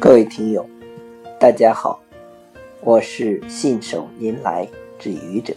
[0.00, 0.68] 各位听友，
[1.40, 2.00] 大家好，
[2.80, 5.54] 我是信手拈来之愚者。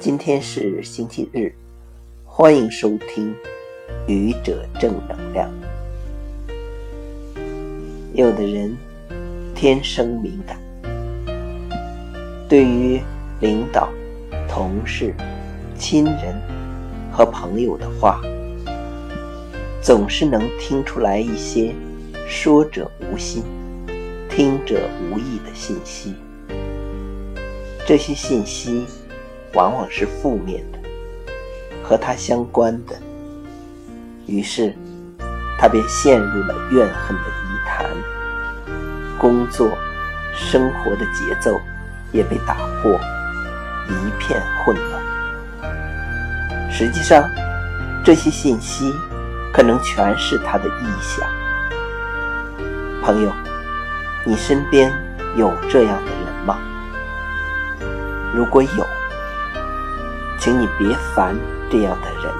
[0.00, 1.54] 今天是星期日，
[2.24, 3.32] 欢迎收听
[4.08, 5.48] 愚者正能量。
[8.14, 8.76] 有的人
[9.54, 10.58] 天生敏感，
[12.48, 13.00] 对于
[13.40, 13.88] 领导、
[14.48, 15.14] 同事、
[15.78, 16.34] 亲人
[17.12, 18.20] 和朋友的话，
[19.80, 21.72] 总是能听出来一些。
[22.26, 23.44] 说者无心，
[24.30, 26.14] 听者无意的信息，
[27.86, 28.86] 这些信息
[29.52, 30.78] 往往是负面的，
[31.82, 32.96] 和他相关的，
[34.26, 34.74] 于是
[35.58, 37.86] 他便陷入了怨恨的泥潭，
[39.18, 39.68] 工作、
[40.34, 41.60] 生活的节奏
[42.10, 42.92] 也被打破，
[43.88, 45.02] 一片混乱。
[46.72, 47.30] 实际上，
[48.02, 48.92] 这些信息
[49.52, 51.28] 可能全是他的臆想。
[53.04, 53.30] 朋友，
[54.24, 54.90] 你身边
[55.36, 56.58] 有这样的人吗？
[58.34, 58.86] 如果有，
[60.38, 61.36] 请你别烦
[61.70, 62.32] 这样的人，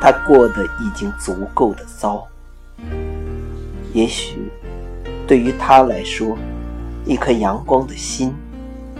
[0.00, 2.24] 他过得已经足够的糟。
[3.92, 4.48] 也许
[5.26, 6.38] 对于他来说，
[7.04, 8.32] 一颗阳光的心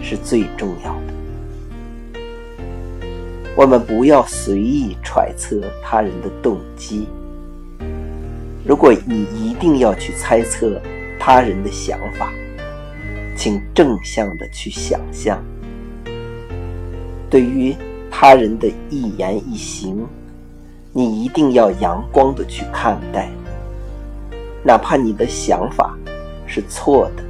[0.01, 2.19] 是最重要的。
[3.55, 7.07] 我们不要随意揣测他人的动机。
[8.65, 10.81] 如果你一定要去猜测
[11.19, 12.31] 他人的想法，
[13.35, 15.43] 请正向的去想象。
[17.29, 17.75] 对于
[18.09, 20.07] 他人的一言一行，
[20.93, 23.29] 你一定要阳光的去看待，
[24.63, 25.97] 哪怕你的想法
[26.47, 27.23] 是错的。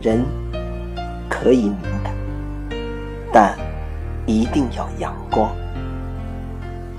[0.00, 0.24] 人
[1.28, 2.14] 可以敏感，
[3.32, 3.58] 但
[4.24, 5.50] 一定要阳光。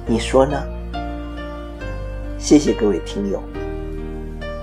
[0.05, 0.61] 你说呢？
[2.39, 3.41] 谢谢各位听友，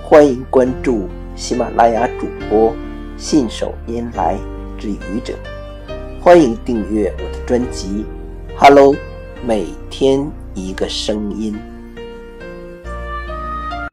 [0.01, 2.73] 欢迎关注喜马拉雅主播
[3.17, 4.37] 信手拈来
[4.77, 5.33] 之愚者，
[6.21, 8.05] 欢迎订阅我的专辑
[8.57, 8.93] 《Hello》，
[9.45, 11.53] 每天一个声音。